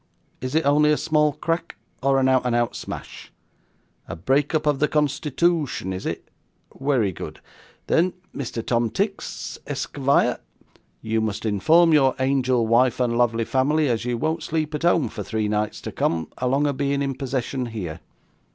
[0.41, 3.31] Is it only a small crack, or a out and out smash?
[4.07, 6.27] A break up of the constitootion is it?
[6.73, 7.39] werry good.
[7.85, 8.65] Then Mr.
[8.65, 10.39] Tom Tix, esk vire,
[11.03, 15.07] you must inform your angel wife and lovely family as you won't sleep at home
[15.07, 17.99] for three nights to come, along of being in possession here.